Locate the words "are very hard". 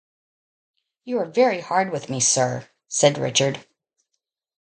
1.19-1.91